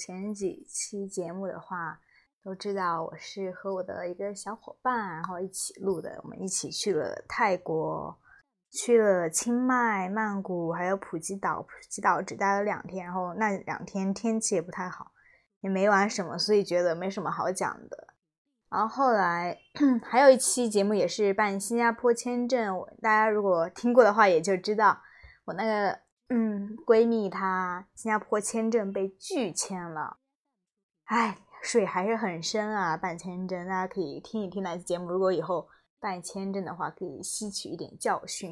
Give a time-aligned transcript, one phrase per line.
[0.00, 2.00] 前几期节目的话，
[2.42, 6.18] 都知道我是和我的一个小伙伴，然后一起录的。
[6.22, 8.18] 我们一起去了泰国，
[8.70, 11.60] 去了清迈、曼谷，还有普吉岛。
[11.60, 15.12] 普吉岛只待了两天，然后那两天天气也不太好，
[15.60, 18.14] 也没玩什么，所以觉得没什么好讲的。
[18.70, 19.58] 然后后来
[20.02, 25.02] 还有一期节目也是办新加坡签证，大家如果听过的话，也就知道
[25.44, 26.00] 我那个
[26.32, 30.18] 嗯闺蜜她新加坡签证被拒签了，
[31.06, 35.66] 唉，水还是很深啊，办签证大家可以听一听那期节目，如果以后
[35.98, 38.50] 办签证的话，可以吸取一点教训。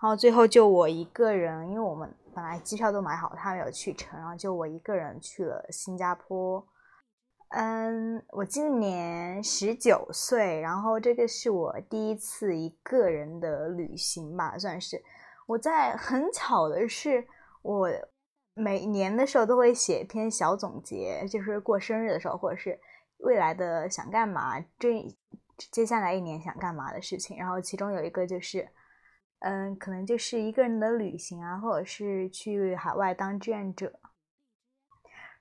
[0.00, 6.62] 然后最后就我一个人，因为我们本来机票都买好，她没有去成，然后就我一个人去了新加坡。
[7.48, 15.02] 嗯，我今年十九岁，然后这个是我第一次一个人的旅行吧，算是。
[15.46, 17.26] 我在很巧的是，
[17.62, 17.88] 我
[18.54, 22.78] 每年的时候都会写一篇小总结，就是过生日的时候，或者是
[23.18, 25.04] 未来的想干嘛，这
[25.70, 27.36] 接下来一年想干嘛的事情。
[27.36, 28.68] 然后其中有一个就是，
[29.40, 33.92] 嗯，可能就是一个人的旅行啊，或者是去海外当志愿者。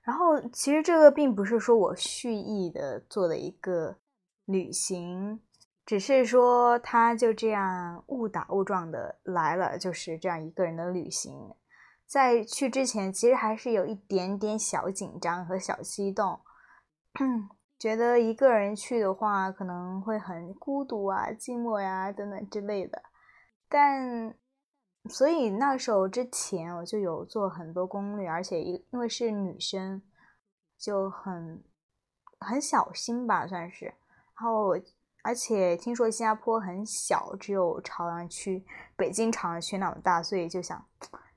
[0.02, 3.98] 然后其实这个并不是说我蓄意的做的一个
[4.46, 5.40] 旅行，
[5.86, 11.54] 只是说他就这样误打误撞的来了，就是这样一个人的旅行。
[12.06, 16.40] 在去之前，其实还是有一点点小紧张和小激动，
[17.80, 23.02] 觉得一个人去的话可能会很孤独啊、寂寞呀、等等之类的。
[23.68, 24.36] 但
[25.10, 30.02] 所以那时候之前我就有做很多攻略，而且因因为是女生，
[30.78, 31.64] 就很
[32.40, 33.86] 很小心吧，算是。
[33.86, 33.96] 然
[34.46, 34.78] 后
[35.24, 38.64] 而且听说新加坡很小，只有朝阳区、
[38.96, 40.86] 北京朝阳区那么大，所以就想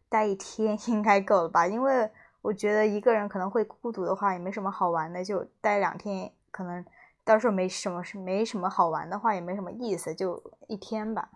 [0.09, 1.67] 待一天 应该够了吧？
[1.67, 2.11] 因为
[2.43, 6.85] 我觉得一个人可能会孤独的话，也没什么好玩的，就待两天，可能
[7.25, 11.31] 到时候没什么是没什么好玩的话，也没什么意思，就一天吧。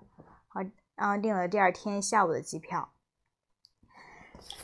[0.49, 0.61] 好，
[0.97, 2.91] 然后订了第二天下午的机票。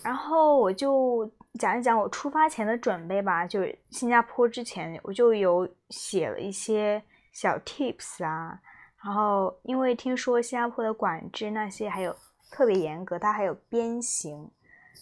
[0.02, 3.46] 然后我就讲一讲我出发前的准备吧。
[3.46, 7.02] 就是新加坡之前，我就有写了一些
[7.36, 8.58] 小 tips 啊。
[9.04, 12.16] 然后因为听说新加坡的管制那些还有
[12.50, 14.50] 特别严格，它还有鞭刑，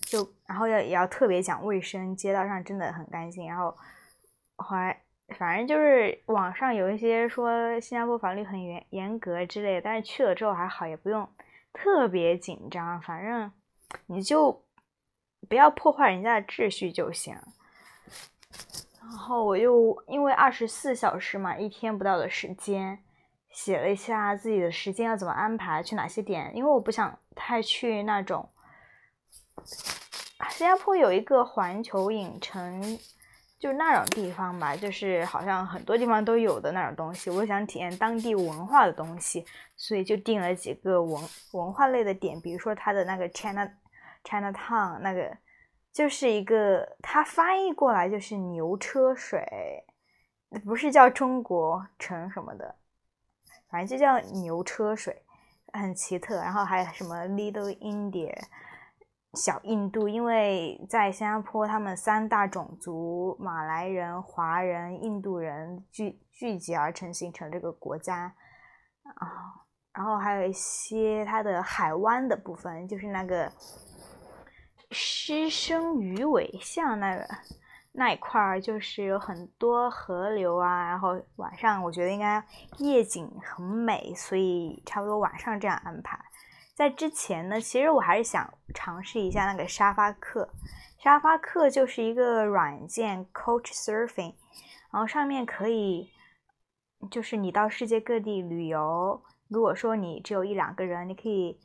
[0.03, 3.47] 就然后要也要特别讲卫生，街道上真的很干净。
[3.47, 3.75] 然后
[4.57, 5.01] 后来
[5.39, 11.27] 反正就是网上有一些说新加坡法律很严严格之类的，但是去了之后还好，也不用
[11.73, 13.51] 特别紧张，反正
[14.07, 14.65] 你就
[15.49, 17.35] 不要破坏人家的秩序就行。
[19.11, 22.99] 然后我又因为二十四小时嘛，一天不到的时间，
[23.51, 28.49] 写了一下自己的时间要怎么安排，去哪些点，因为我不想太去那种。
[30.51, 32.99] 新加坡有一个环球影城，
[33.59, 37.31] 就那种地方吧，就是好像很多地方都有的那种东西。
[37.31, 39.45] 我想体验当地文化的东西，
[39.77, 41.23] 所以就定了几个文
[41.53, 43.69] 文化类的点，比如说它的那个 China
[44.23, 45.37] China Town 那个，
[45.95, 49.87] 就是一个它翻译过来就是牛车水，
[50.65, 52.75] 不是叫中国城什么的，
[53.71, 55.23] 反正就叫牛车水，
[55.73, 56.35] 很奇特。
[56.35, 58.37] 然后还有什么 Little India。
[59.35, 68.33] 小印度，因为在新加坡，他们三大种族——马来人、华人、印度人聚聚集而成，形成这个国家
[69.17, 69.27] 啊。
[69.93, 73.51] 然后还有一些它的海湾的部分，就是那个
[74.95, 77.27] 狮身鱼尾像那个
[77.93, 80.89] 那一块儿，就是有很多河流啊。
[80.89, 82.43] 然后晚上我觉得应该
[82.79, 86.19] 夜景很美，所以差不多晚上这样安排。
[86.75, 90.49] 在之前呢，其实我还是想尝试一下那个沙发客。
[90.99, 94.35] 沙发客就是一个软件，Coach Surfing，
[94.91, 96.11] 然后上面可以，
[97.11, 99.23] 就是你到世界各地旅游。
[99.49, 101.61] 如果说你只有一两个人，你可以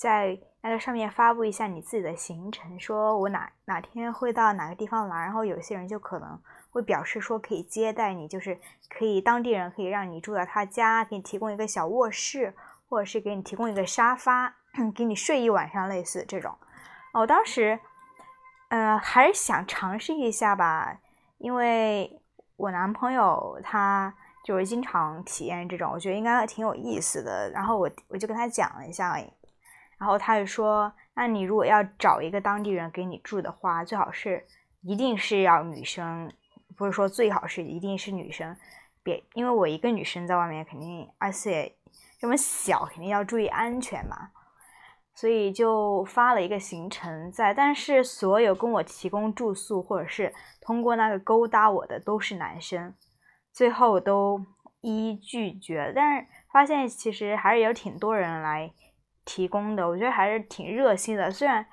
[0.00, 8.58] 在那个上面发布一下你自己的行程，说我哪哪天会到哪个地方来，然后有些人就可能会表示说可以接待你，就是
[8.88, 12.54] 可以当地人可以让你住在他家，给你提供一个小卧室。
[12.88, 14.52] 或者是给你提供一个沙发，
[14.92, 16.52] 给你睡一晚上，类似这种。
[17.12, 17.78] 我当时，
[18.68, 20.98] 呃，还是想尝试一下吧，
[21.38, 22.20] 因为
[22.56, 24.12] 我男朋友他
[24.44, 27.48] 就是经常体验这种，我觉得应该挺有意思的。
[27.52, 29.16] 然后我我就跟他讲了一下，
[30.00, 34.44] 然后他就说：“那你如果要找一个当地人给你住的话，最好是
[34.82, 36.32] 一定是要女生，
[36.76, 38.56] 不是说最好是一定是女生，
[39.04, 41.76] 别因为我一个女生在外面肯定，而且。”
[42.20, 44.30] 这么小，肯定要注意安全嘛，
[45.14, 52.94] 所以就发了一个行程在，但是所有跟我提供住宿或者是通过那个勾搭我的都是男生，
[53.50, 54.44] 最后都
[54.82, 55.90] 一一拒绝。
[55.96, 58.70] 但是发现其实还是有挺多人来
[59.30, 61.30] 提供的，我觉得还是挺热心的。
[61.30, 61.64] 虽然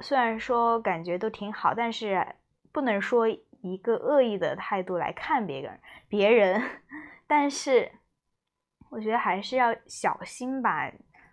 [0.00, 2.26] 虽然说感觉都挺好，但是
[2.72, 3.26] 不能说
[3.62, 6.62] 一个恶意的态度来看别人，别人，
[7.26, 7.90] 但是。
[8.90, 10.88] 我觉得还是要小心吧，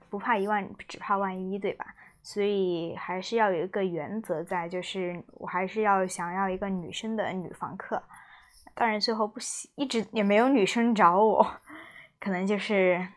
[0.09, 1.85] 不怕一万，只怕万一，对吧？
[2.23, 8.01] 所以还是要有一个原则在，就是我还是要想要一个女生的女房客。
[8.73, 11.45] 当然最后不喜，一直也没有女生找我，
[12.19, 13.07] 可能就是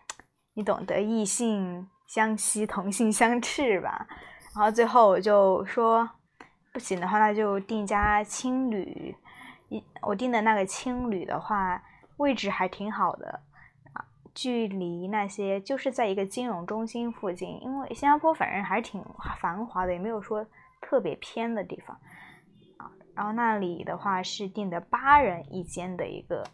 [0.53, 4.07] 你懂得，异性相吸，同性相斥吧。
[4.55, 6.09] 然后最后我就说，
[6.73, 9.17] 不行的话，那就订家青旅。
[9.69, 11.83] 一我订的那个青旅的话，
[12.19, 13.41] 位置还挺好的
[13.95, 14.05] 啊。
[14.33, 19.05] 距离那些就是在一个金融中心附近，因为新加坡反正还是挺
[19.41, 20.47] 繁华的，也没有说
[20.81, 21.99] 特别偏的地方
[22.77, 22.93] 啊。
[23.17, 26.45] 然后那里的话是订的八人一间的一个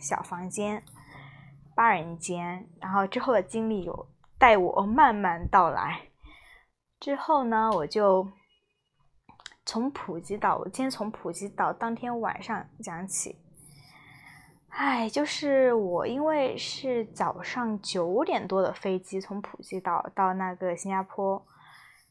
[0.00, 0.82] 小房间，
[1.76, 2.66] 八人间。
[2.80, 6.08] 然后之后的经历有待我慢慢道来。
[7.00, 8.28] 之后呢，我就
[9.66, 13.38] 从普吉岛，我今天从普吉岛当天晚上讲起。
[14.68, 21.46] 唉，就是我，因为是早上九点多的飞机从普吉岛到那个新加坡，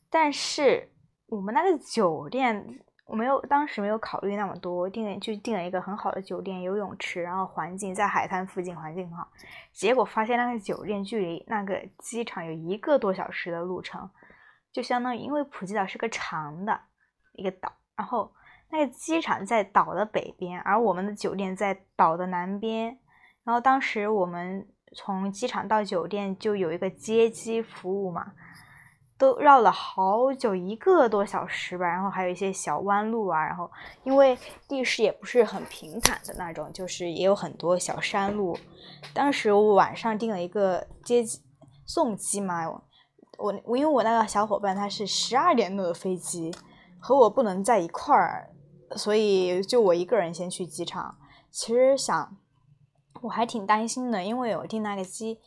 [0.09, 0.89] 但是
[1.25, 9.27] 我们那个酒店我没有，当时没有考虑那么多，订就订了一个很好的酒店，游泳池，然后环境在海滩附近，环境很好。
[9.71, 14.09] 结果发现那个酒店距离那个机场有一个多小时的路程，
[14.71, 16.79] 就相当于因为普吉岛是个长的
[17.33, 18.33] 一个岛，然后。
[18.75, 22.97] 那个机场在岛的北边，而我们的酒店在岛的南边。
[23.43, 28.33] 然后当时我们从机场到酒店就有一个接机服务嘛，
[29.17, 31.85] 都绕了好久，一个多小时吧。
[31.87, 33.69] 然后还有一些小弯路啊，然后
[34.03, 38.57] 因为地势也不是很平坦的那种，就是也有很多小山路。
[39.13, 41.41] 当时我晚上订了一个接机
[41.85, 42.67] 送机嘛，
[43.37, 46.53] 我我因为我那个小伙伴他是十二点多的飞机，
[46.99, 48.49] 和我不能在一块儿，
[48.95, 51.17] 所以就我一个人先去机场。
[51.51, 52.37] 其实想
[53.21, 55.39] 我还挺担心的，因为我订那个机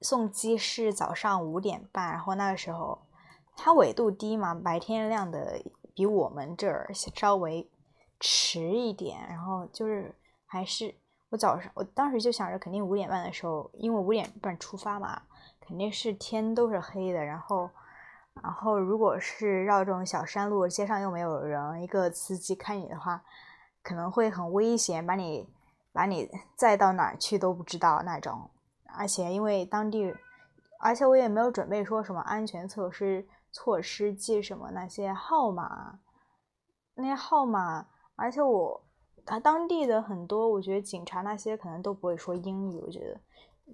[0.00, 3.03] 送机是早上五点半，然后那个时候
[3.56, 5.62] 它纬度低嘛，白天亮的
[5.94, 7.68] 比我们这儿稍微
[8.20, 10.14] 迟一点，然后就是
[10.46, 10.94] 还是
[11.30, 15.22] 我早上我当时就想着肯定五点半的时候，因为五点半出发嘛，
[15.60, 17.70] 肯定是天都是黑的，然后
[18.42, 23.22] 然后如果是绕这种小山路，街上又没有人，一个司机开你的话，
[23.82, 25.48] 可能会很危险，把你
[25.92, 28.50] 把你载到哪儿去都不知道那种。
[28.96, 30.14] 而且因为当地，
[30.80, 36.00] 而且我也没有准备说什么安全措施措施记什么那些号码，
[36.96, 38.84] 那些号码，而且我
[39.24, 42.80] 他当地的很多，我觉得警察那些可能都不会说英语。
[42.80, 43.20] 我觉得，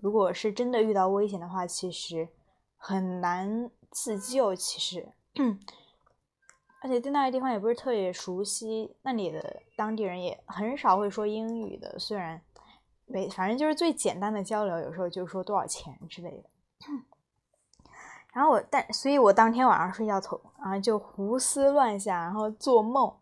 [0.02, 2.28] 如果是真的遇到危险的话，其实
[2.76, 4.54] 很难自救。
[4.54, 5.14] 其实，
[6.82, 11.98] 而且对那个地方也不是特别熟悉，那里的当地人也很少会说英语的。
[11.98, 12.42] 虽然
[13.06, 16.50] 没，反正就是最简单的交流，有时候就说多少钱之类的。
[18.32, 23.12] 然后我，但所以，我当天晚上睡觉头，然后就胡思乱想，然后做梦，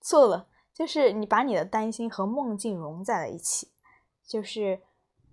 [0.00, 3.70] 做了，就是你把你的担心和梦境融在了一起。
[4.26, 4.80] 就是，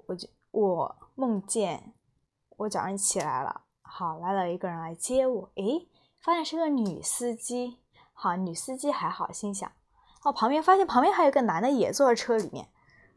[0.07, 1.93] 我就我梦见
[2.57, 5.87] 我早上起来了，好来了一个人来接我，诶，
[6.21, 7.79] 发现是个女司机，
[8.13, 9.71] 好女司机还好，心想，
[10.23, 12.67] 哦旁边发现旁边还有个男的也坐在车里面，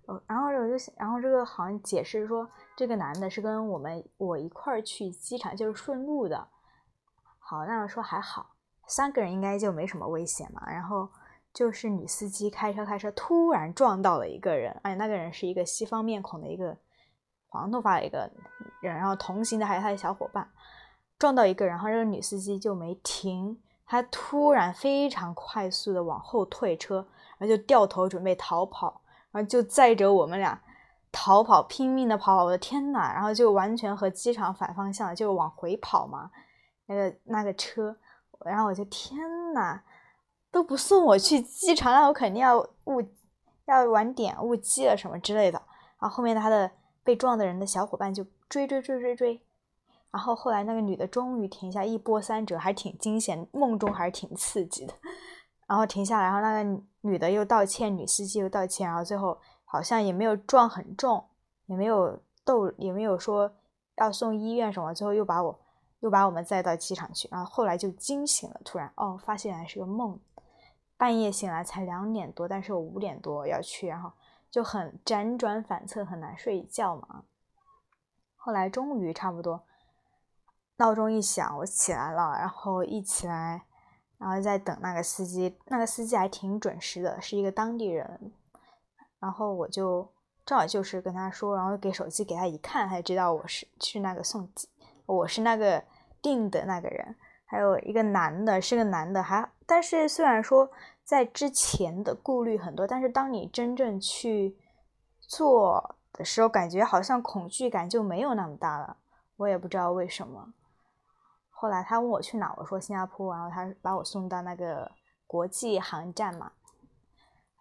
[0.06, 2.48] 呃，然后我就，然后这个好像解释说，
[2.80, 6.48] 这个男的是跟我们我一块儿去机场，就是顺路的。
[7.38, 8.54] 好，那样说还好，
[8.86, 10.62] 三个人应该就没什么危险嘛。
[10.66, 11.06] 然后
[11.52, 16.74] 就是女司机开车开车，突然撞到了一个人，而且那个人是一个西方面孔的一个
[17.48, 18.30] 黄头发的一个
[18.80, 20.50] 人，然后同行的还有他的小伙伴，
[21.18, 27.06] 撞到一个人，然后这个女司机就没停，她突然非常快速的往后退车，
[27.36, 29.02] 然后就掉头准备逃跑。
[29.32, 30.58] 然后就载着我们俩
[31.12, 33.12] 逃跑，拼命的跑，我的天呐！
[33.12, 36.30] 然后就完全和机场反方向，就往回跑嘛。
[36.86, 37.96] 那个那个车，
[38.44, 39.18] 然后我就天
[39.52, 39.80] 呐，
[40.50, 43.02] 都不送我去机场，那我肯定要误
[43.66, 45.60] 要晚点误机了什么之类的。
[46.00, 46.70] 然后后面他的
[47.02, 49.42] 被撞的人的小伙伴就追追追追追，
[50.10, 54.94] 然后后来那个女的终于停下，一波三折，还挺惊险，梦中还是挺刺激的。
[55.68, 59.38] 然后停下来，然后那个女的又道歉，女司机又道歉，然后最后
[59.72, 61.24] 好像也没有撞很重，
[61.66, 63.54] 也没有逗，也没有说
[63.98, 65.60] 要送医院什么，最后又把我
[66.00, 70.18] 又把我们载到机场去，然后后来就惊醒了，突然哦，发现还是个梦，
[70.96, 74.10] 半夜醒来才两点多，但是我五点多要去，然后
[74.50, 77.22] 就很辗转反侧，很难睡觉嘛。
[78.34, 79.62] 后来终于差不多，
[80.78, 83.62] 闹钟一响，我起来了，然后一起来。
[84.18, 88.32] 然后在等那个司机，那个司机还挺准时的，是一个当地人。
[89.20, 90.08] 然后我就
[90.44, 94.68] 正好就是跟他说，然后给手机给他一看，他就知道我是去那个送机，
[95.06, 95.84] 我是那个
[96.22, 97.14] 订的那个人。
[97.44, 100.70] 还有一个男的，是个男的，还但是虽然说
[101.02, 104.56] 在之前的顾虑很多，但是当你真正去
[105.20, 108.96] 做的时候，感觉好像恐惧感就没有那么大了。
[109.36, 110.54] 我也不知道为什么。
[111.48, 114.88] 后来他问我去哪，我说新加坡，然后他把我送到那个
[115.26, 116.52] 国际航站嘛，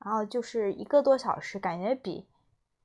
[0.03, 2.27] 然后就是一个多小时，感觉比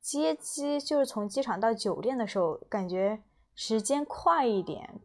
[0.01, 3.23] 接机就是从机场到酒店的时候感觉
[3.55, 5.01] 时间快一点。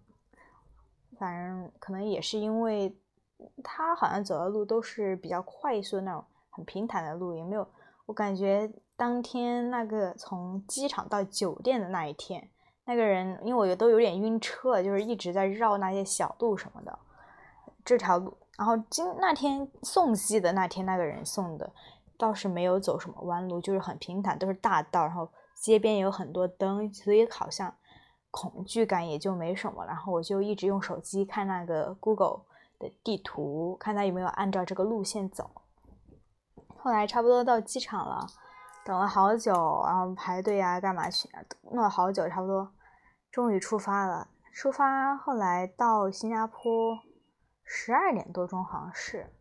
[1.17, 2.97] 反正可能也是因为
[3.63, 7.67] 他好像走的路都是比较快速的那种很平坦的路，也没有
[8.05, 12.49] 我感觉当天那个从机场到酒店的那一天。
[12.85, 16.97] 那个人，因为我都有点晕车，就是一直在绕那些小路什么的。
[17.85, 21.71] 这条路，然后今那天送机的那天，那个人送的
[22.19, 27.73] 倒是没有走什么弯路，就是很平坦，都是大道，然后街边有很多灯，所以好像
[28.29, 29.85] 恐惧感也就没什么。
[29.85, 32.41] 然后我就一直用手机看那个 Google
[32.77, 35.49] 的地图，看他有没有按照这个路线走。
[36.75, 38.27] 后来差不多到机场了，
[38.83, 39.53] 等了好久，
[39.85, 41.29] 然后排队啊，干嘛去？
[41.71, 42.71] 弄了好久，差不多。
[43.31, 46.99] 终于出发了，出发后来到新加坡，
[47.63, 49.33] 十二点多钟好像是。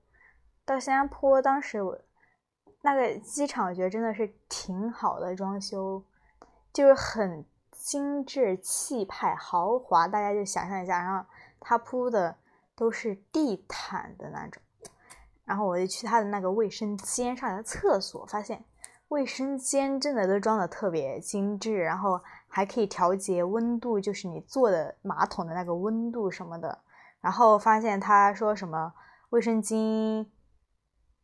[0.66, 1.99] 到新加坡，当时我
[2.82, 6.02] 那个机场，我觉得真的是挺好的，装修
[6.73, 10.06] 就是很精致、气派、豪华。
[10.06, 11.26] 大家就想象一下，然后
[11.61, 12.37] 它铺的
[12.76, 14.62] 都是地毯的那种。
[15.44, 18.62] 然后我就去他的那个卫生间上的厕所，发现
[19.08, 26.78] 卫生间真的都装的特别精致，然后还可以调节温度，就是你坐的马桶的那个温度什么的。
[27.20, 28.92] 然后发现他说什么
[29.30, 30.26] 卫生巾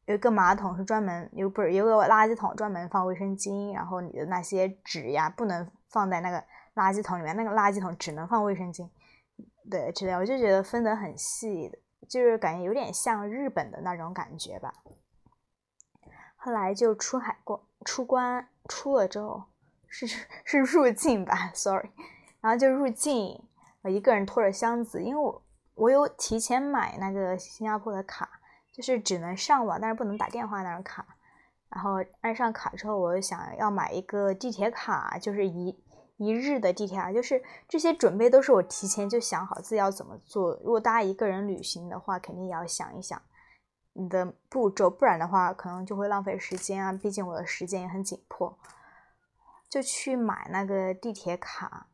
[0.07, 6.39] 有一个马桶是专门有不是有个垃圾桶专门放卫生巾，然后你的那些纸呀不能放在那个
[6.75, 8.89] 垃圾桶里面，那个垃圾桶只能放卫生巾，
[9.71, 11.71] 对之类，我就觉得分得很细。
[12.07, 14.75] 就是感觉有点像日本的那种感觉吧。
[16.37, 19.45] 后来就出海过出关出了之后，
[19.89, 20.07] 是
[20.45, 21.89] 是入境吧，sorry，
[22.43, 23.43] 然后就入境，
[23.81, 25.43] 我一个人拖着箱子，因为我
[25.75, 28.29] 我有提前买那个新加坡的卡，
[28.75, 31.07] 就是只能上网，但是不能打电话那种卡。
[31.71, 35.83] 然后按上卡之后，我就想要买一个地铁卡，就是一。
[36.17, 40.55] 一日的地铁啊，就是这些准备都是我提前就想好自己要怎么做。
[40.63, 43.21] 如果大家一个人旅行的话，肯定也要想一想
[43.95, 46.93] 你的步骤，不然的话可能就会浪费时间啊。
[46.93, 48.57] 毕竟我的时间也很紧迫，
[49.69, 51.89] 就去买那个地铁卡。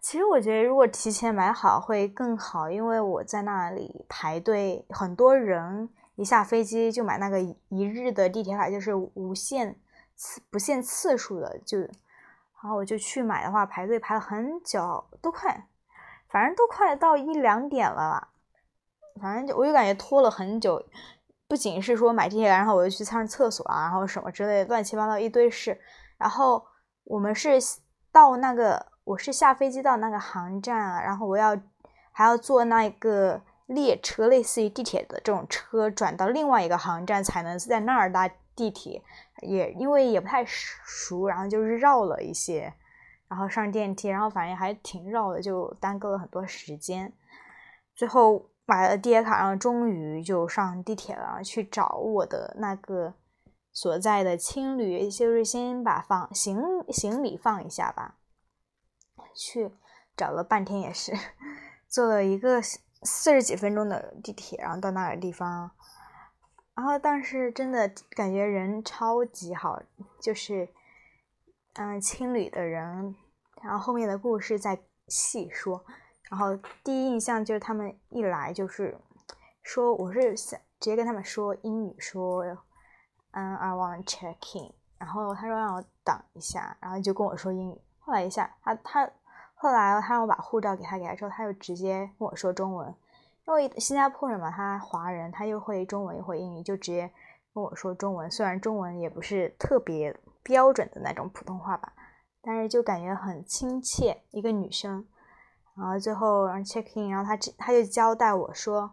[0.00, 9.78] 其实我觉得如果提前买好会更好，因为我在那里排队，很多人一下飞机就买那个一日的地铁卡，就是无限
[10.16, 11.78] 次不限次数的就。
[11.78, 15.66] 然后我就去买的话，排队排了很久，都快，
[16.28, 18.28] 反正都快到一两点了吧。
[19.20, 20.82] 反正就我就感觉拖了很久，
[21.48, 25.78] 不仅是说买地铁，然后我又去上厕所啊，然后什么之类，乱七八糟一堆事。
[26.18, 26.62] 然后
[27.04, 27.58] 我们是
[28.12, 31.58] 到那个，我是下飞机到那个航站啊，然后我要
[32.12, 39.02] 还要坐那个列车，类似于地铁的这种车，转到另外一个航站，才能在那儿搭地铁。
[39.40, 42.72] 也因为也不太熟，然后就是绕了一些，
[43.26, 47.12] 然后上电梯，然后反正还挺绕的，就耽搁了很多时间。
[47.96, 53.14] 最后买了地铁卡，然后终于就上地铁了，然后去找我的那个
[53.72, 58.14] 所在的青旅，就是先把放行行李放一下吧。
[59.34, 59.70] 去
[60.16, 61.12] 找了半天，也是
[61.88, 65.70] 坐了一个四十几分钟的地铁，然后到那个地方。
[66.74, 69.82] 然后，但是真的感觉人超级好，
[70.18, 70.66] 就是，
[71.74, 73.14] 嗯，青旅的人，
[73.62, 75.84] 然后后面的故事再细说。
[76.30, 78.96] 然后第一印象就是他们一来就是
[79.62, 82.44] 说，我是想直接跟他们说英语，说，
[83.32, 84.72] 嗯，I want check in。
[84.96, 87.80] 然后他说让我等一下，然后就跟我说英语。
[87.98, 89.10] 后来一下，他他
[89.62, 92.94] 后来他让我把护照给他，给他之后，他就直接跟我说中文。
[93.46, 97.12] 因为新加坡人嘛，他华人，他又会中文又会英语，就直接
[97.52, 98.30] 跟我说中文。
[98.30, 101.92] 虽然中文也不是特别标准的那种普通话吧，
[102.40, 104.22] 但是就感觉很亲切。
[104.30, 105.06] 一个女生，
[105.76, 108.92] 然后最后让 check in，然后他他就交代我说，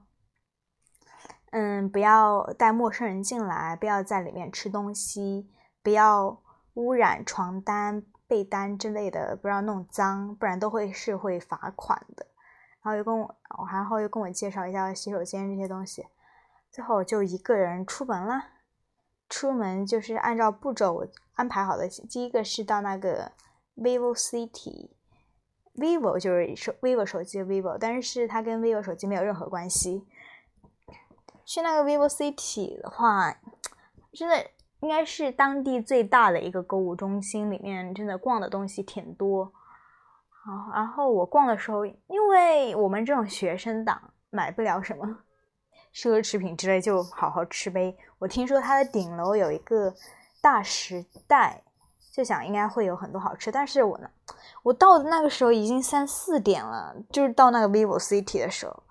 [1.52, 5.50] 嗯，不要带陌生人进来，不要在里面吃东西，
[5.82, 6.42] 不要
[6.74, 12.28] 污染床单、被单之类的，不要弄脏，不然都会是会罚款的。
[12.82, 13.36] 然后又跟我，
[13.72, 16.08] 然后又跟我介绍一下洗手间这些东西，
[16.72, 18.46] 最后就一个人出门了。
[19.30, 23.34] 出门就是按照步骤我安排好的，第一个是到那个
[23.76, 30.08] vivo city，vivo 就是手 vivo 手机 vivo，但是它跟 vivo 手机没有任何关系。
[31.44, 33.38] 去那个 vivo city 的话，
[34.14, 34.50] 真的
[34.82, 39.46] 应该是当地最大的一个购物中心，里面真的逛的东西挺多。
[40.30, 45.20] 好，然后我逛的时候，因为我们这种学生党买不了什么
[45.94, 47.98] 奢侈品之类，就好好吃呗。
[48.20, 49.94] 我听说它的顶楼有一个
[50.42, 51.64] 大时代，
[52.14, 53.52] 就想应该会有很多好吃。
[53.52, 54.10] 但是我呢，
[54.64, 58.84] 我到那个时候已经三四点了，就是到那个 vivo city 的时候，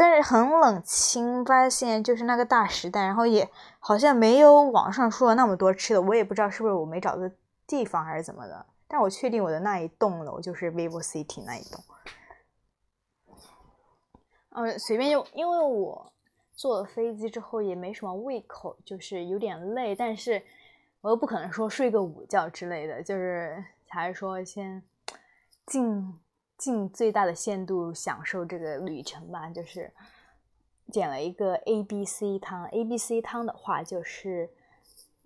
[0.00, 7.28] 但是很冷清，发现就是那个大时代，然后也好像没有网上说的那么多吃的，我也不知道是不是我没找对
[7.66, 8.64] 地方还是怎么的。
[8.86, 11.82] 但我确定我的那一栋楼就是 vivo city 那一栋。
[14.50, 16.12] 嗯，随便用，因为我
[16.54, 20.40] 坐了飞机之后也没什么胃口，就是有点累，但是
[21.00, 24.80] 我又不可能说睡个午觉之类的，就是还是说先
[25.66, 26.14] 尽
[26.58, 29.48] 尽最大的限度享受这个旅程吧。
[29.48, 29.90] 就是
[30.92, 34.50] 点了一个 A B C 汤，A B C 汤的话就是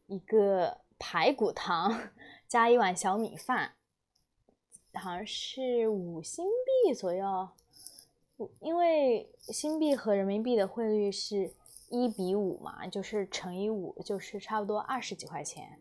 [0.06, 2.10] 一个排骨汤。
[2.46, 3.72] 加一碗小米饭，
[4.92, 6.44] 好像是五新
[6.84, 7.48] 币左右，
[8.60, 11.50] 因为新币和人民币的汇率是
[11.88, 15.78] 一比五嘛，就是乘以五，就是差不多二十几块钱。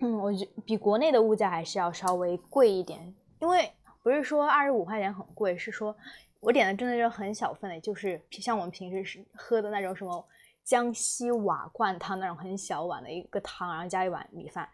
[0.00, 3.72] 嗯，我觉比国内的物价还是要稍微贵一点，因为
[4.06, 5.92] 不是说二十五块钱很贵，是说
[6.38, 10.24] 我点的真的是很小份的，就是像我们平时是喝的那种什么
[10.62, 14.68] 江西瓦罐汤那种很小碗的一个汤，然后加一碗米饭。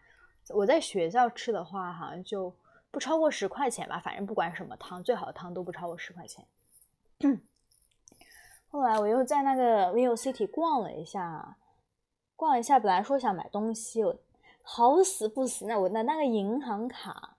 [0.49, 2.55] 我在学校吃的话，好像就
[2.91, 6.45] 不超过十块钱吧，反正不管什么汤，最好的汤都不超过十块钱。
[8.67, 11.57] 后来我又在那个 Vivo City 逛了一下，
[12.35, 14.03] 逛了一下，本来说想买东西，
[14.61, 17.32] 好死不死，那我的那个银行卡，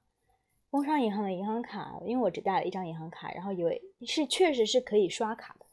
[0.74, 5.66] 工商银行的银行卡，因为我只带了一张银行卡，然后以为是确实是可以刷卡的，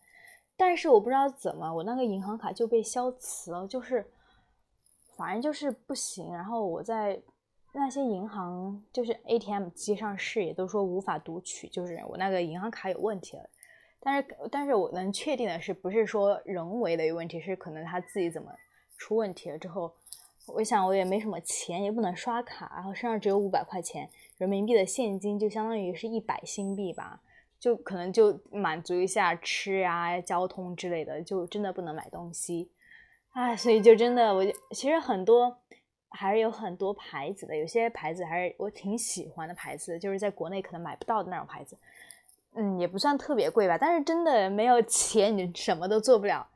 [0.56, 4.06] 但是我不知道怎么，我那个银行卡就被消磁了，就是
[5.18, 6.32] 反正就是不行。
[6.32, 7.20] 然后我在
[7.72, 13.50] 那些银行就是 ATM 机上试，也都说无法读取，就是我那个银行卡有问题了。
[14.02, 18.52] 但是，但是我能确定的是，不是说人为的有问题，是可能他自己怎么
[19.00, 19.92] 出问题了之后，
[20.46, 24.08] 我想我也没什么钱，也不能刷卡，然后身上只有五百块钱
[24.42, 27.22] 人民币的现金，就相当于是一百新币吧，
[27.60, 32.72] 就可能就满足一下吃啊、交通之类的，就真的不能买东西，
[33.34, 35.56] 唉，所以就真的我其实很多
[36.10, 41.78] 还是有很多牌子的，有些牌子还是我挺喜欢的牌子，就是在国内可能买不到的那种牌子。
[42.56, 46.50] 嗯，也不算特别贵吧，但是真的没有钱，你什么都做不了，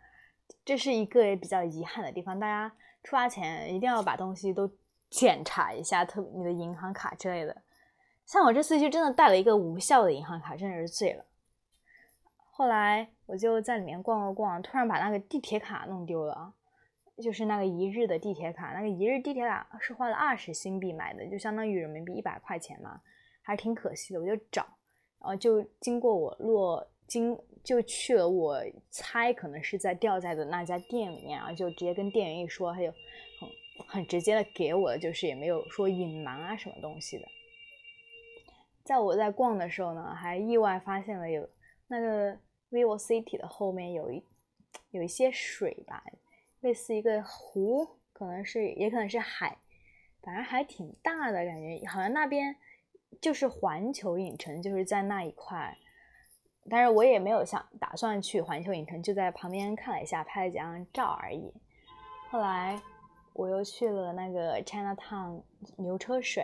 [0.66, 2.40] 这是一个比较遗憾的地方。
[2.40, 4.68] 大家出发前一定要把东西都
[5.12, 7.62] 检查一下，特你的银行卡之类的。
[8.26, 11.26] 像我这次就真的带了一个无效的银行卡，真的是醉了。
[12.52, 16.54] 后来我就在里面逛了逛，突然把那个地铁卡弄丢了，
[17.22, 23.02] 就是那个一日的地铁卡，那个一日地铁卡是花了二十新币买的，就相当于人民币一百块钱嘛，
[23.42, 24.20] 还挺可惜的。
[24.20, 24.66] 我就找。
[25.20, 37.26] 然后就经过我落经就去了，我猜可能是在掉在的那家店里面，然后就直接跟店员一说，他就很很直接的给我，就是也没有说隐瞒啊什么东西的。
[38.86, 41.50] 在我在逛的时候呢，还意外发现了有
[41.88, 42.40] 那个
[42.72, 44.24] vivo city 的后面有一
[44.92, 46.02] 有一些水吧，
[46.62, 49.58] 类似一个湖，可能是也可能是海，
[50.22, 52.56] 反正还挺大的感觉，好像那边。
[53.22, 55.78] 就是环球影城，就是在那一块，
[56.70, 61.54] 但是我也没有想打算去环球影城，就在旁边看了一下，拍了几张照而已。
[62.30, 62.78] 后来
[63.36, 65.42] 我又去了那个 Chinatown
[65.78, 66.44] 牛车水，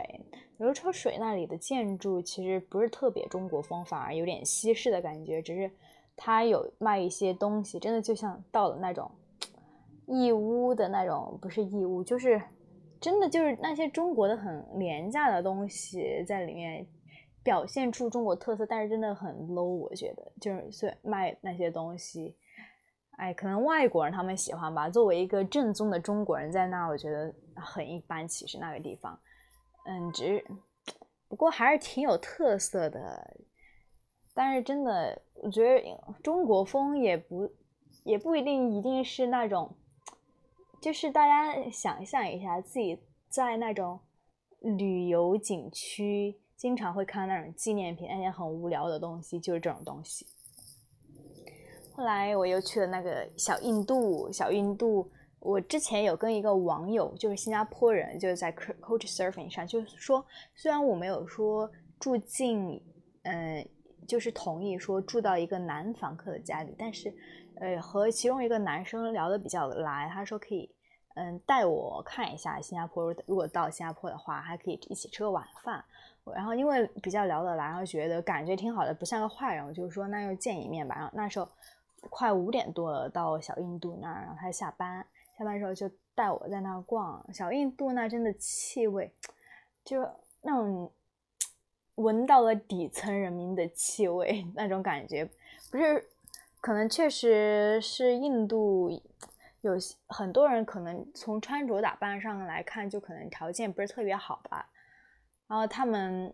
[0.58, 5.72] 牛车水那里的建筑其实不是特别中国风，反而有点西式的感觉，只是
[6.16, 9.10] 它有卖一些东西，真的就像到了那种
[10.06, 12.40] 义乌的那种，不是义乌，就是。
[13.00, 16.86] 真的就是那些中国的很廉价的东西在里面
[17.42, 19.64] 表现出中国特色，但是真的很 low。
[19.64, 22.36] 我觉得就是卖那些东西，
[23.22, 24.90] 哎，可能外国人他们喜欢吧。
[24.90, 28.28] 作为一个正宗的中国人在那，我觉得很一般。
[28.28, 29.18] 其实那个地方，
[29.86, 30.44] 嗯，只是
[31.30, 33.38] 不过还是挺有特色的。
[34.34, 35.84] 但是真的，我觉得
[36.24, 37.48] 中国风也不
[38.06, 39.72] 也不一定一定是那种。
[40.82, 42.98] 就是大家想象一下，自己
[43.30, 44.00] 在那种
[44.62, 50.26] 旅游景区，经常会看那种纪念品，那些很无聊的东西，就是这种东西。
[51.94, 60.26] 后来我又去了那个小印度，小印度，我之前有跟一个网友，就是新加坡人，就是在 Coach Surfing 上，就是说，
[60.56, 62.82] 虽然我没有说住进，
[63.24, 63.68] 嗯，
[64.08, 67.14] 就是同意说住到一个男房客的家里，但是。
[67.56, 70.68] 呃，和其中一个男生聊得比较来，他说可以，
[71.14, 73.14] 嗯，带我看一下新加坡。
[73.28, 75.84] 如果到新加坡的话，还可以一起吃个晚饭。
[76.34, 80.96] 然后因为比较聊得来，然后觉得感觉挺好的，不像个坏人，我就说那就见一面吧。
[80.96, 81.48] 然后那时候
[82.10, 85.06] 快五点多了，到小印度那儿，然后他下班，
[85.38, 87.26] 下班时候就带我在那儿逛。
[87.34, 89.14] 小印度那真的气味，
[89.84, 90.02] 就
[90.42, 90.92] 那种
[91.96, 95.30] 闻到了底层人民的气味，那种感觉
[95.70, 96.08] 不是。
[96.60, 98.92] 可能确实是印度
[99.62, 99.74] 有
[100.06, 104.70] 很多人，可能从穿着打扮上来看，就可能条件不是特别好吧。
[105.48, 106.32] 然后他们，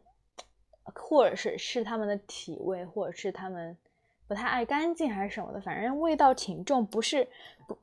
[0.94, 3.78] 或者是是他们的体味，或者是他们
[4.28, 7.28] 不太爱干净，还是什么的，反正味道挺重，不是
[7.68, 7.78] 不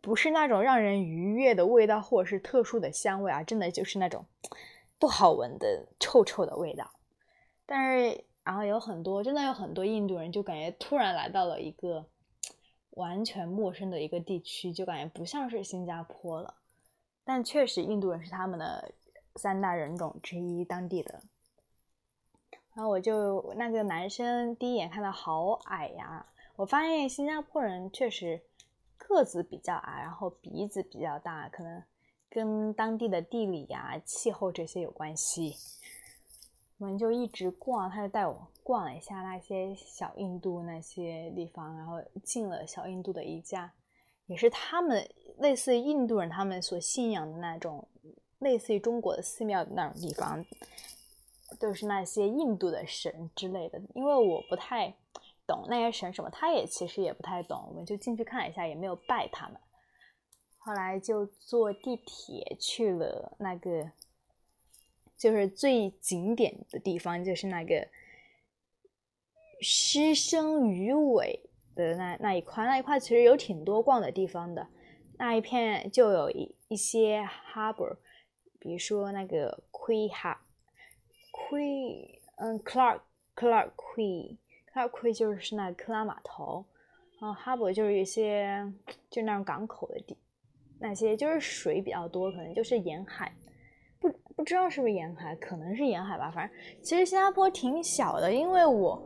[0.00, 4.26] 不是那种让人愉悦的味道，或者是特殊的香味啊，真的就是那种
[4.98, 6.90] 不好闻的臭臭的味道。
[7.64, 8.24] 但是。
[8.44, 12.04] 然后有很多，真的有很多印度人，就感觉突然来到了一个
[12.90, 16.56] 完全陌生的一个地区，就感觉不像是新加坡了。
[17.22, 18.92] 但确实，印度人是他们的
[19.36, 21.22] 三大人种之一，当地的。
[22.74, 26.24] 然后我就那个男生第一眼看到好矮呀，
[26.56, 28.40] 我发现新加坡人确实
[28.96, 31.82] 个子比较矮，然后鼻子比较大，可能
[32.30, 35.54] 跟当地的地理呀、气候这些有关系。
[36.78, 43.70] 我们就一直逛，他就带我逛了一下那些小印度那些地方，然后进了小印度的一家，
[44.26, 45.08] 也是他们
[45.38, 47.86] 类似于印度人他们所信仰的那种，
[48.38, 50.44] 类似于中国的寺庙的那种地方，
[51.58, 53.80] 都是那些印度的神之类的。
[53.94, 54.94] 因为我不太
[55.46, 59.56] 懂那些神什么，他也其实也不太懂，我们就进去看一下，也没有拜他们。
[60.58, 63.90] 后来就坐地铁去了那个，
[65.16, 67.88] 就是最景点的地方，就是那个
[69.60, 74.68] 狮身鱼尾的那那一块，那一块其实有挺多逛的地方的。
[75.18, 77.96] 那一片就有一一些 harbor，
[78.58, 80.36] 比如说那个 Quay Har
[81.32, 83.00] Quay，嗯，Clark
[83.34, 84.36] Clark Quay
[84.72, 86.64] Clark Quay 就是那克拉码头，
[87.20, 88.70] 然后哈勃就是一些
[89.10, 90.16] 就那种港口的地。
[90.78, 93.32] 那些就是水比较多，可能就是沿海，
[94.00, 96.28] 不不知道是不是沿海，可能是沿海吧。
[96.28, 99.00] 反正其实新加坡挺小的，因为我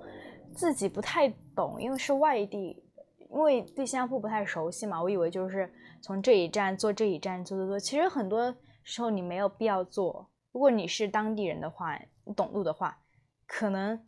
[0.55, 2.83] 自己不太懂，因为是外地，
[3.31, 5.03] 因为对新加坡不太熟悉嘛。
[5.03, 10.27] 我以为就是从这一站坐这一站坐坐坐，其实很多时候你没有必要坐。
[10.53, 12.01] 如果你是当地人的话，
[12.35, 13.03] 懂路的话，
[13.47, 14.07] 可能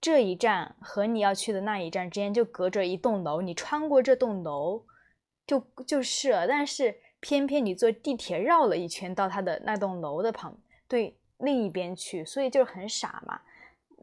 [0.00, 4.86] 这一站和你要去的那一站之间就隔着一栋楼，你穿过这栋楼。
[5.46, 10.56] 就就是了，但是偏偏你坐地铁绕了一圈到他的那栋楼的旁
[10.86, 13.40] 对另一边去，所以就很傻嘛。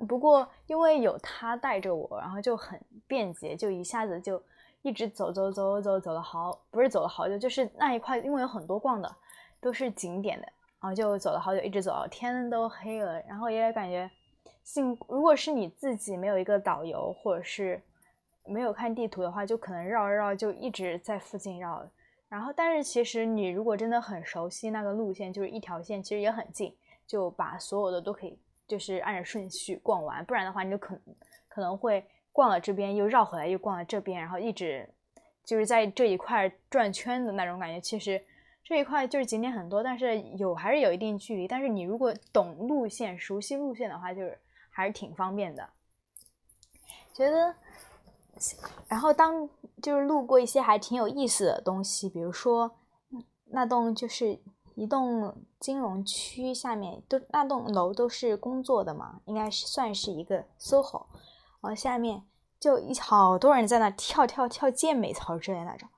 [0.10, 2.78] 不过因为有他带着我，然后就很
[3.08, 4.44] 便捷，就一下子就
[4.82, 9.16] 一直走走走走走了好，不是走了好久，就是那一块因为有很多逛的，
[9.62, 14.10] 都是景点的，然后就走了好久，一直走到天都黑了，然后也感觉
[14.64, 17.82] 幸如果是你自己没有一个导游或者是。
[18.50, 21.86] 没有看地图的话，就可能绕绕就一直在附近绕。
[22.30, 26.74] 然后，但是其实你如果真的很熟悉那个路线，就是一条线，其实也很近，
[27.06, 30.24] 就把所有的都可以，就是按着顺序逛完。
[30.24, 30.98] 不然的话，你就可
[31.50, 34.90] 可能会逛了这边又绕回来，又逛了这边，然后一直
[35.44, 37.82] 就是在这一块转圈的那种感觉。
[37.82, 38.24] 其实
[38.68, 41.48] 这一块就是景点很多，但是有还是有一定距离。
[41.48, 44.38] 但是你如果懂路线、熟悉路线的话，就是
[44.70, 45.70] 还是挺方便的。
[47.14, 47.56] 觉得。
[48.88, 49.50] 然后当
[49.82, 52.70] 就是路过一些还挺有意思的东西，比如说
[53.46, 54.40] 那栋就是
[54.76, 61.08] 一栋金融区下面都那栋楼都是工作的嘛，应该是算是一个 SOHO，
[61.62, 62.22] 然后下面
[62.60, 65.90] 就一好多人在那跳跳跳健美操之类那种，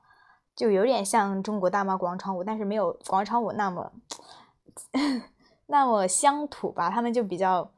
[0.60, 3.90] 就有点像中国大妈广场舞，但是没有广场舞那么
[5.68, 7.72] 那么乡土吧，他们就比较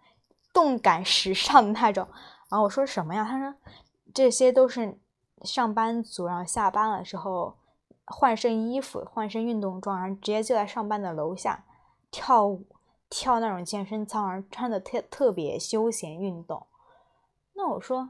[0.51, 2.07] 动感时尚的那种。
[2.49, 3.23] 然后我说什么呀？
[3.23, 3.53] 他说。
[4.13, 4.99] 这些都是
[5.43, 7.55] 上班族，然后下班了之后
[8.03, 11.63] 换身衣服、换身运动装，然后直接就在上班的楼下
[12.09, 12.65] 跳舞、
[13.09, 16.65] 跳那种健身操，然后穿的特特别休闲运动。
[17.53, 18.09] 那我说，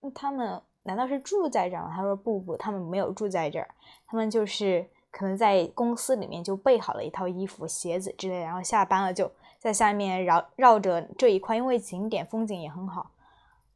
[0.00, 1.92] 那他们难道是住在这儿吗？
[1.94, 3.68] 他说不不，他们没有住在这儿，
[4.08, 13.08] 他们就是可能在公司里面就备好了一套衣服、鞋子之类，然后下班了就在下面绕绕着这一块，因为景点风景也很好。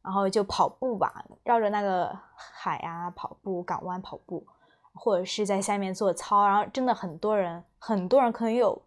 [0.01, 4.45] 然后就跑步吧，绕着那个海啊跑步，港湾跑步，
[4.93, 6.45] 或者是在下面做操。
[6.45, 8.81] 然后真的很多人，很多人可能有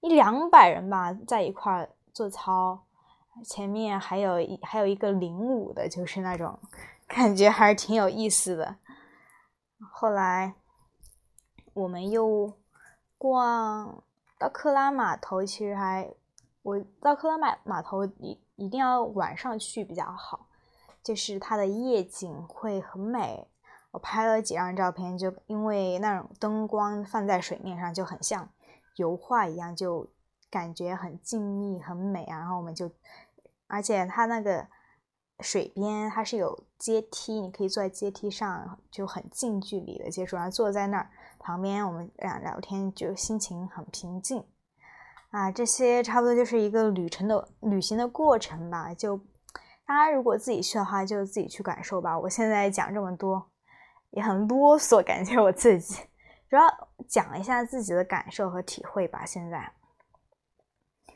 [0.00, 2.80] 一两百人吧，在一块做操。
[3.44, 6.58] 前面还有一还有一个领舞的，就是那种
[7.10, 8.76] 感觉还是挺有意思的。
[9.92, 10.54] 后来
[11.74, 12.56] 我们又
[13.18, 14.02] 逛
[14.38, 16.10] 到克拉码头，其实还
[16.62, 18.40] 我到克拉码码头一。
[18.56, 20.46] 一定要晚上去比较好，
[21.02, 23.48] 就是它的夜景会很美。
[23.90, 28.46] 我拍了几张照片，就因为那种灯光放在水面上就很像
[28.96, 30.10] 油画一样，就
[30.50, 32.40] 感觉很静谧、很美啊。
[32.40, 32.90] 然后我们就，
[33.66, 34.68] 而且它那个
[35.42, 40.36] 水边它是有阶梯，你可以坐在阶梯上，就很近距离的接触。
[40.36, 44.44] 然后坐在那儿旁边，我们俩聊天，就心情很平静。
[45.30, 48.92] 啊，这些差不多就是一个旅程的旅行的过程吧。
[48.92, 49.16] 就
[49.86, 52.18] 大家如果自己去的话，就自己去感受吧。
[52.18, 53.50] 我现在讲这么多，
[54.10, 56.02] 也很啰嗦，感觉我自己
[56.48, 56.62] 主要
[57.06, 59.24] 讲一下自己的感受和体会吧。
[59.24, 59.72] 现在，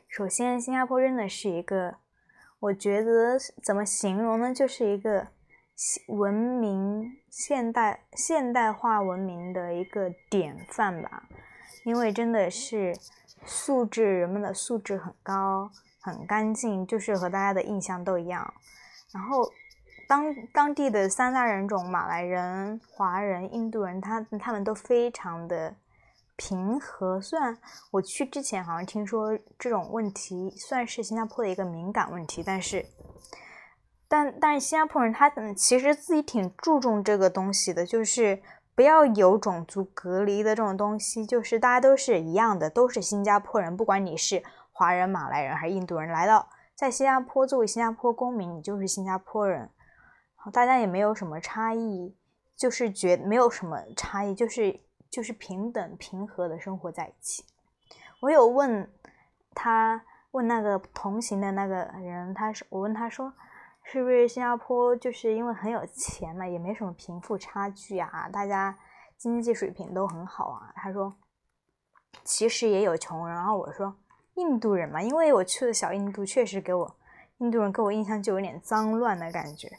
[0.07, 1.97] 首先，新加坡真的是一个，
[2.65, 4.53] 我觉得怎么形容呢？
[4.53, 5.27] 就是一个
[6.07, 11.23] 文明、现代、现代化文明的一个典范吧。
[11.83, 12.95] 因为真的是。
[13.47, 15.69] 素质，人们的素质很高，
[16.01, 18.51] 很干净，就是和大家的印象都一样。
[19.13, 19.47] 然后，
[20.07, 25.75] 当当地的三大人种——马来人、华人、印度人，他他们都非常的
[26.35, 27.19] 平和。
[27.21, 27.57] 虽然
[27.91, 32.85] 我去之前好像听说这种问题算是新加坡的一个敏感问题，但是，
[34.07, 38.41] 但但是新加坡人他嗯其实自己挺注重这个东西的，就是
[38.75, 49.69] 不要有种族隔离的这种东西，就是大家都是一样的，都是新加坡人，不管你是华人、马来人还是印度人，来到在新加坡作为新加坡公民，你就是新加坡人，
[50.51, 52.17] 大家也没有什么差异，
[52.57, 57.45] 就是觉没有什么差异，就是就是平等平和的生活在一起。
[58.21, 58.91] 我有问
[59.53, 63.33] 他问那个同行的那个人，他是我问他说，
[63.83, 68.77] 是不是新加坡就是因为很有钱嘛，也没什么贫富差距啊，大家
[69.17, 70.73] 经济水平都很好啊？
[70.75, 71.15] 他说
[72.23, 73.35] 其实也有穷人。
[73.35, 73.95] 然后我说
[74.35, 76.95] 印度人嘛，因为我去的小印度，确实给我
[77.37, 79.69] 印度人给我印象就有点脏乱的感觉。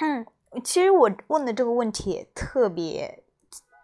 [0.00, 0.26] 嗯
[0.62, 3.24] 其实我问的这个问题也特别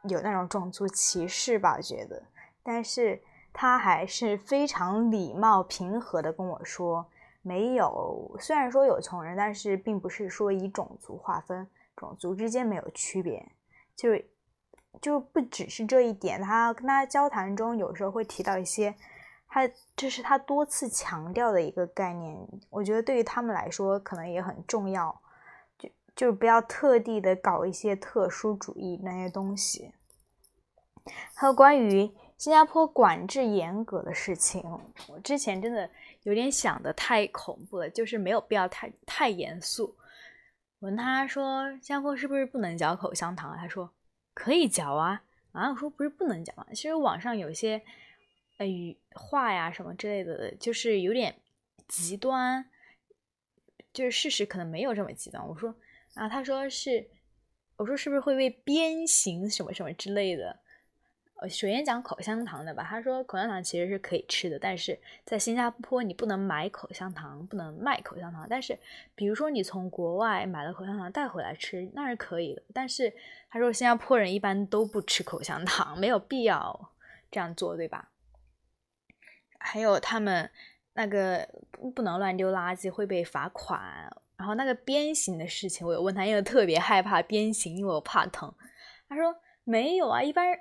[0.08, 2.22] 有那种种族歧视吧，觉得，
[2.62, 7.06] 但是他还是非常礼貌平和的跟我说，
[7.42, 13.46] 没有，虽然说有穷人，但是并不是说以种族划分，种族之间没有区别，
[13.94, 14.10] 就
[15.00, 18.94] 就不只是这一点，他跟他交谈中有时候会提到一些，
[19.48, 22.36] 他这是他多次强调的一个概念，
[22.70, 25.20] 我觉得对于他们来说可能也很重要。
[26.14, 29.92] 就是不要特地的搞一些特殊主义那些东西。
[31.34, 34.62] 还有关于新加坡管制严格的事情，
[35.08, 35.90] 我之前真的
[36.22, 39.96] 有点想的太恐怖了，就是没有必要太太严肃。
[40.78, 43.90] 我问他说：“新加坡是不是不能嚼口香糖？”他说
[44.34, 46.66] ：“可以嚼啊。”啊，我说不是不能嚼吗？
[46.70, 47.82] 其实网上有些
[48.58, 51.34] 呃语话呀什么之类的，就是有点
[51.88, 52.64] 极端，
[53.92, 55.46] 就是事实可能没有这么极端。
[55.48, 55.74] 我说。
[56.14, 57.08] 啊，他说是，
[57.76, 60.60] 我说是不是会被鞭刑什么什么之类的？
[61.36, 68.46] 呃，首先讲口香糖的吧，他说口香糖其实是可以吃的，但是在新加坡你不能买口香糖，不能卖口香糖。
[68.48, 68.78] 但是
[69.14, 72.62] 比如说你从国外买了口香糖带回来吃，那是可以的。
[72.72, 73.12] 但是
[73.50, 76.92] 他说新加坡人一般都不吃口香糖，没有必要
[77.30, 78.10] 这样做，对吧？
[79.58, 80.50] 还有他们
[80.92, 81.48] 那个
[81.94, 84.16] 不能乱丢垃圾，会被罚款。
[84.42, 88.52] 然后那个鞭刑的事情，我有问他，因为特别害怕鞭刑，因为我怕疼。
[89.08, 90.58] 他说没有啊，一般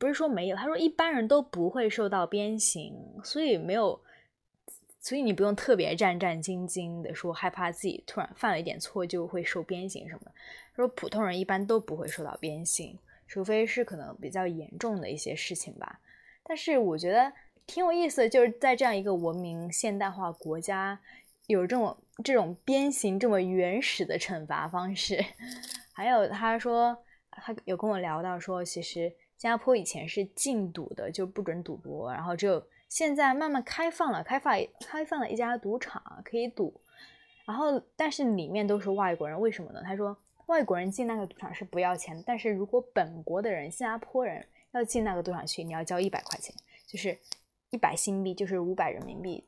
[0.00, 4.00] 不是说没有，他说一般人都不会受到鞭刑，所以没有，
[4.98, 10.32] 所以你不用特别战战兢兢的说害怕自己突然犯了一点错就会受鞭刑什么的。
[10.74, 12.98] 他说普通人一般都不会受到鞭刑，
[13.28, 16.00] 除非是可能比较严重的一些事情吧。
[16.42, 17.32] 但是我觉得
[17.64, 20.98] 挺有意思的，就是在这样一个文明现代化国家。
[21.46, 25.22] 有这种这种鞭刑这么原始的惩罚方式，
[25.92, 26.96] 还有他说
[27.30, 36.80] 他有跟我聊到说，其实新加坡以前是禁赌的，就不准赌博，然后只有现在慢慢开放了，开放开放了一家赌场可以赌，
[37.44, 39.82] 然后但是里面都是外国人，为什么呢？
[39.84, 46.54] 他说外国人进那个赌场是不要钱，但是如果本国的人新加坡人要进那个赌场去，你要交一百块钱，
[46.86, 47.18] 就是
[47.70, 49.44] 一百新币，就是五百人民币。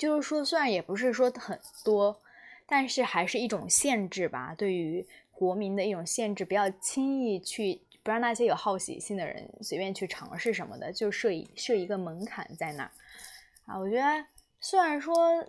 [0.00, 2.22] 就是说，虽然也不是说很多，
[2.66, 12.90] 但是还是一种限制吧，对于国民的一种限制，不要轻易去，不让那些有好奇心的人随便去尝试什么的，就设一设一个门槛在那儿
[13.66, 13.78] 啊。
[13.78, 14.24] 我觉得
[14.58, 15.46] 虽然说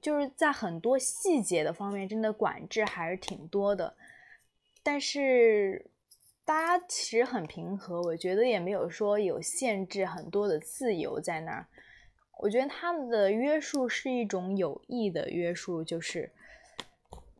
[0.00, 3.96] 就是在很多细节的方面，真的管制还是挺多的，
[4.84, 5.90] 但是
[6.44, 11.66] 大家其实很平和，我觉得也没有说有限制很多的自由在那儿。
[12.38, 16.30] 我觉得他们的约束是一种有益的约束，就是，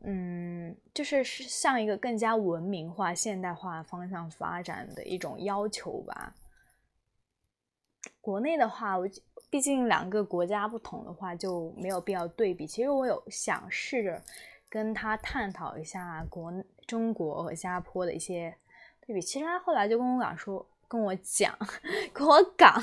[0.03, 6.35] 嗯，就是是向一个更加文明化、现代化方向发展的一种要求吧。
[8.19, 9.07] 国内的话，我
[9.49, 12.67] 毕竟两个国家不同的话，就没有必要对比。
[12.67, 14.21] 其实我有想试着
[14.69, 16.51] 跟他探讨一下国
[16.85, 18.53] 中国和新加坡的一些
[19.07, 19.21] 对比。
[19.21, 20.65] 其实他后来就跟我讲说。
[20.89, 21.55] 跟我讲，
[22.11, 22.73] 跟我港，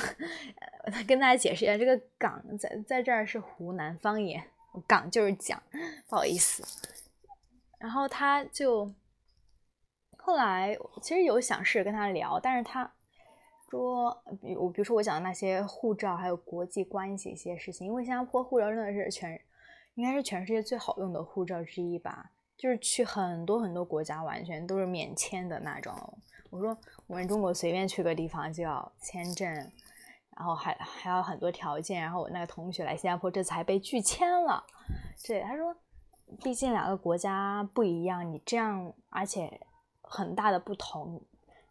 [1.09, 4.43] 跟大家解释一下，这个港在在这儿是湖南方言，
[4.87, 5.61] 港就是讲，
[6.09, 6.63] 不好意思。
[7.79, 8.89] 然后他就
[10.17, 12.89] 后来其实有想试着跟他聊，但是他
[13.71, 19.39] 说，比我比如说我讲的那些护照，还有国际关系一些事情，因为新加坡护照真的是全
[19.95, 25.93] 应该是全世界最好用的护照之一吧，就是去很多很多国家完全都是免签的那种。
[26.51, 26.77] 我说
[27.07, 29.49] 我们中国随便去个地方就要签证，
[30.37, 32.01] 然后还还要很多条件。
[32.01, 34.65] 然后我那个同学来新加坡这次还被拒签了。
[35.27, 35.75] 对，他说，
[36.43, 39.61] 毕竟两个国家不一样，你这样而且
[40.03, 41.21] 很大的不同，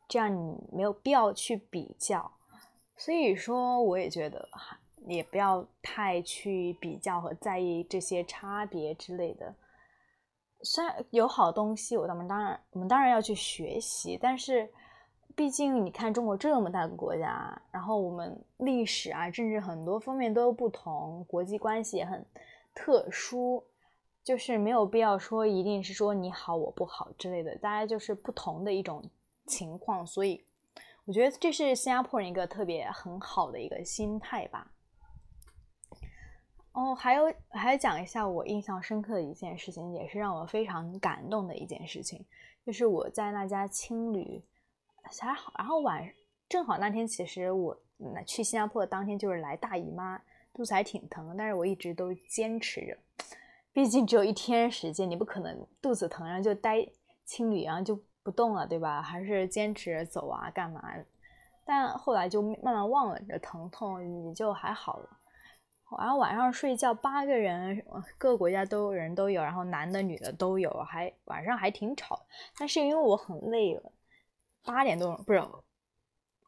[0.07, 2.31] 这样你没有必要去比较。
[2.97, 4.47] 所以说，我也觉得
[5.07, 9.53] 也不要太去比较和在意这些差别之类的。
[10.65, 14.67] 虽然有好东西，我们当然我们当然要去学习，但是
[15.35, 22.25] 毕竟你看中国这么大个国家，然后我们历史啊、政治很多方面都不同，国际关系也很
[22.73, 23.63] 特殊，
[24.23, 29.03] 就是没有必要说一定是说你好我不好之类的，大家就是不同的一种
[29.45, 30.43] 情况，所以
[31.05, 34.71] 我觉得这是新加坡人一个特别很好的一个心态吧。
[36.75, 42.25] 哦，还有还讲一下我印象深刻的一件事情，也是让我非常感动的一件事情，
[42.65, 44.43] 就是我在那家青旅
[45.21, 46.05] 还好，然后晚
[46.49, 50.21] 正好那天其实我嗯去新加坡的当天就是来大姨妈，
[50.53, 52.97] 肚子还挺疼，但是我一直都坚持着，
[53.71, 56.85] 毕竟只有一天时间，你不可能肚子疼然后就待
[57.23, 59.01] 青旅，然后就不动了，对吧？
[59.01, 60.83] 还是坚持走啊，干嘛？
[61.63, 65.09] 但后来就慢慢忘了这疼痛，也就还好了。
[65.99, 67.83] 然后晚上睡觉，八个人，
[68.17, 72.19] 各个国家都有人都有，然后男的女的都有，还晚上还挺吵。
[72.57, 73.91] 但是因为我很累了，
[74.63, 75.43] 八点多不是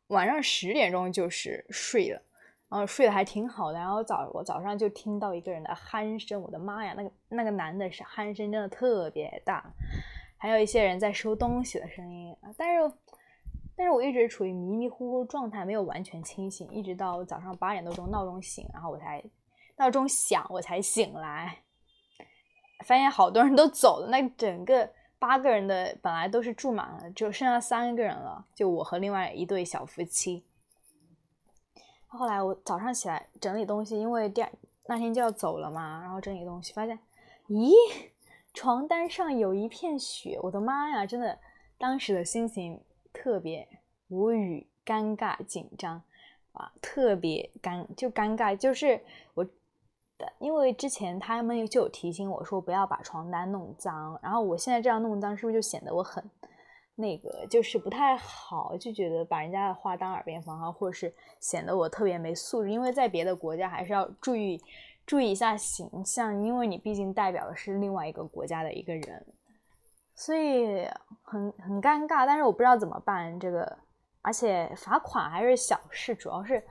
[0.07, 2.21] 晚上十点钟就是睡了，
[2.69, 3.77] 然后睡得还挺好的。
[3.77, 9.65] 然后早我早上就听到一个人的鼾声，我的妈呀，那个那个男的是鼾声真的特别大，
[10.37, 12.35] 还有一些人在收东西的声音。
[12.57, 12.93] 但是
[13.75, 19.23] 但是我一直处于迷迷糊糊状态，没有完全清醒，一直到早上八点多钟闹钟醒，然后我才
[19.77, 21.59] 闹钟响，我才醒来，
[22.85, 30.43] 发现好多人都走了，那整个八个人的本来都是住满了，只有剩下三个人了，就我和另外一对小夫妻。
[32.07, 34.51] 后来我早上起来整理东西，因为第二
[34.87, 36.99] 那天就要走了嘛，然后整理东西，发现，
[37.47, 37.71] 咦，
[38.53, 41.39] 床单上有一片血，我的妈呀，真的，
[41.77, 42.81] 当时的心情。
[43.13, 43.67] 特别
[44.09, 46.03] 无语、尴尬、紧张，
[46.51, 49.03] 啊，特别尴就尴尬，就是
[49.33, 49.43] 我
[50.17, 56.23] 的，因为之前他们就有提醒我说不要把床单弄脏，然后我现在这样弄脏，是不是就显得我很
[56.95, 64.59] 那个，就是不太好，就觉得把人家的话当耳边风啊，或者是显得我特别没素质，因为在别的国家还是要注意
[65.05, 69.25] 注意一下形象，因为你毕竟代表的是另外一个国家的一个人。
[70.15, 70.83] 所以
[71.21, 73.39] 很很尴尬，但是我不知道怎么办。
[73.39, 73.77] 这个，
[74.27, 76.61] 而且罚款还是小事，主要是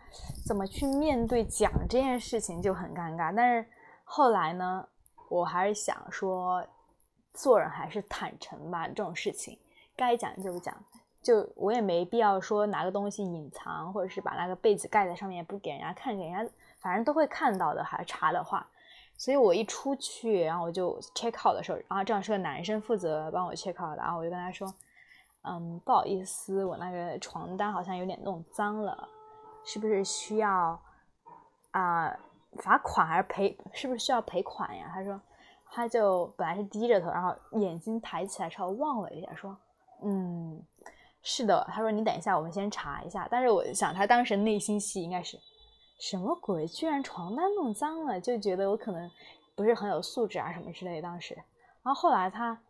[0.45, 3.35] 怎么去面对讲这件事情就很尴尬。
[3.35, 3.67] 但是
[4.05, 4.87] 后来呢，
[5.31, 6.63] 我还是想说，
[7.33, 9.59] 做人还是坦诚吧，这种事情
[9.97, 10.77] 该讲就讲，
[11.23, 18.69] 就我也没必要说拿个东西隐藏，或者是把那个被子盖在上面不给人家看，给人家反正都会看到的，还查的话。
[19.17, 24.71] 所以我一出去，然后我就 check out 的时候，然后正好是个男生负责帮我 check out，然后我就跟他说，
[25.47, 29.09] 嗯，不好意思，我那个床单好像有点弄脏了，
[29.65, 30.81] 是不是需要
[31.71, 32.15] 啊
[32.59, 33.57] 罚款还是赔？
[33.73, 34.91] 是不是需要赔款呀？
[34.93, 35.21] 他说，
[35.71, 39.57] 他就本来是低着头，然后眼睛抬起来，稍微望了一下，说，
[40.03, 40.63] 嗯，
[41.23, 41.67] 是的。
[41.71, 43.29] 他说你等一下，我们先查一下。
[43.31, 45.39] 但是我想他当时内心戏应该是。
[45.99, 46.67] 什么鬼？
[46.67, 49.11] 居然床单弄脏了，就觉得我可能
[49.55, 51.01] 不是很有素质啊，什么之类。
[51.01, 51.35] 当时，
[51.83, 52.61] 然后后来他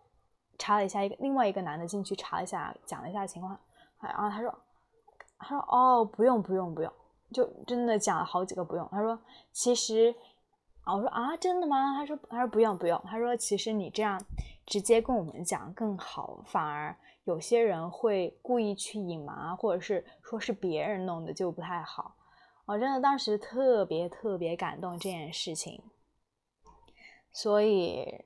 [0.59, 3.59] 查了一下，一个另外一个男的进去查了一下，讲了一下情况，
[4.01, 4.59] 然后他说，
[5.39, 6.93] 他说哦，不用不用不用，
[7.33, 8.89] 就真的讲了好几个不用。
[8.91, 9.19] 他说
[9.53, 10.15] 其实，
[10.83, 11.95] 啊，我说啊，真的吗？
[11.95, 14.21] 他说他说不用不用，他说其实你这样
[14.67, 22.15] 直接跟我们讲更好，反而有些人会故意去隐瞒，或者是说是别人弄的，就不太好。
[22.65, 25.83] 我真的当时特别特别感动这件事情，
[27.31, 28.25] 所以，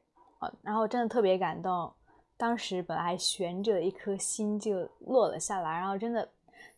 [0.62, 1.92] 然后真的特别感动。
[2.40, 6.26] 当时本来悬着一颗心就落了下来，然后真的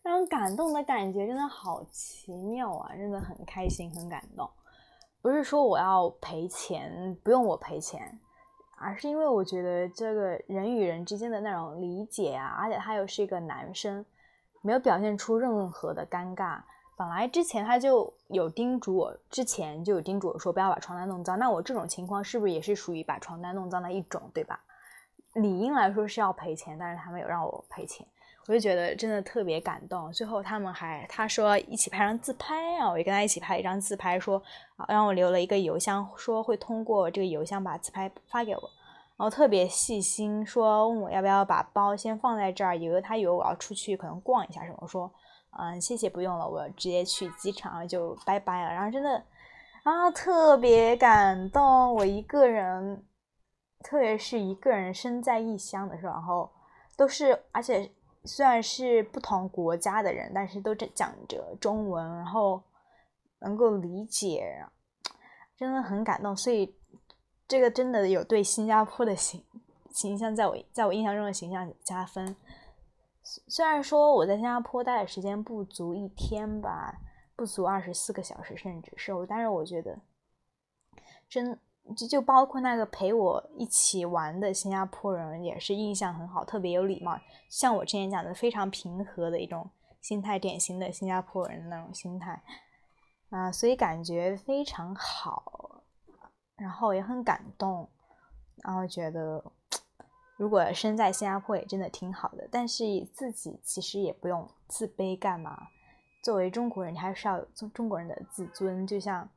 [0.03, 2.93] 那种感动的感觉真的好奇妙啊！
[2.97, 4.51] 真的很开心，很感动。
[5.21, 8.19] 不是说我要赔钱，不用我赔钱，
[8.77, 14.05] 而是因为我觉得这个人与人之间的那种理解啊，而且他又是一个男生，
[14.63, 16.61] 没有表现出任何的尴尬。
[16.99, 21.39] 本来之前他就有叮嘱我，之前就有叮嘱我说不要把床单弄脏。
[21.39, 24.59] 那我这种情况是不是也是属于把床单弄脏的一种，对吧？
[25.35, 28.07] 理应来说是要赔钱，但是他没有让我赔钱，
[28.47, 30.13] 我就觉得真的特别感动。
[30.13, 34.43] 最后他们还他说一起拍张自拍啊，我就跟他一起拍一张自拍，说
[34.89, 38.63] 让我留了一个邮箱，说会通过这个邮箱把自拍发给我。
[39.17, 45.11] 然后特别细心，说问我要不要把包先放在这儿，以为他以为我要出去可能逛一下什么，我说。
[45.55, 48.73] 嗯，谢谢，不用了，我直接去机场就拜拜了。
[48.73, 49.23] 然后真的
[49.83, 51.95] 啊，特别感动。
[51.95, 53.05] 我一个人，
[53.83, 56.51] 特别是一个人身在异乡的时候，然后
[56.97, 57.91] 都是，而且
[58.25, 62.63] 虽然是不同国家的人，但是都讲着中文，然后
[63.41, 64.65] 能够理解，
[65.57, 66.37] 真的很感动。
[66.37, 66.75] 所以
[67.49, 69.45] 这个真的有对新加坡的形
[69.91, 72.37] 形象，在我在我印象中的形象加分。
[73.25, 76.95] 虽然说我在新加坡待的时间不足一天吧，
[77.37, 79.99] 不足二十四个小时，甚至是，但是我觉得
[81.29, 81.59] 真
[81.97, 87.19] 就就包括那个陪我一起玩的新加坡人也是印象很好，特别有礼貌，
[87.49, 89.69] 像我之前讲的非常平和的一种
[90.01, 92.43] 心态，典型的新加坡人那种心态
[93.31, 95.83] 啊，所以感觉非常好，
[96.57, 97.89] 然后也很感动，
[98.65, 99.45] 然后觉得。
[100.39, 105.69] 如果身在新加坡也真的挺好的，但是自己其实也不用自卑干嘛。
[106.21, 109.29] 作为中国人，你还是要有中中国人的自尊，就像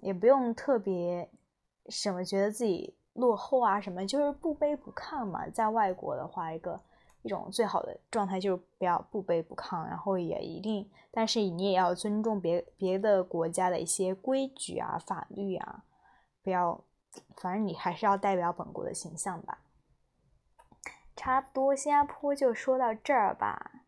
[0.00, 1.30] 也不用特别
[1.88, 5.48] 什么觉得自己落后啊什么，就是不卑不亢嘛。
[5.48, 6.80] 在外国的话，一个
[7.22, 15.84] 一种最好的状态就是不要不卑不亢，然后也一定，但是你也要尊重别别的国家的一些规矩啊、法律啊，
[16.42, 16.84] 不要，
[17.36, 19.58] 反正你还是要代表本国的形象吧。
[21.16, 23.82] 差不多，新加坡就说到这儿吧。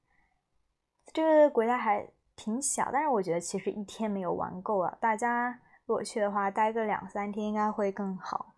[1.12, 4.98] 这个国家还挺小，但是我觉得其实一天没有玩够啊。
[5.00, 8.54] 大家如果去的话，待个两三天应该会更好。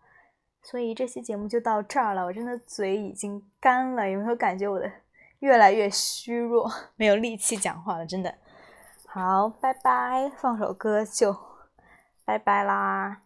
[0.61, 2.23] 所以这期节目就到这儿了。
[2.23, 4.87] 我真的嘴已经干了，有没有感觉我的
[5.39, 8.05] 越来越虚弱， 没有力气讲话了？
[8.05, 8.35] 真的。
[9.07, 11.35] 好，拜拜，放首歌就
[12.23, 13.22] 拜拜啦。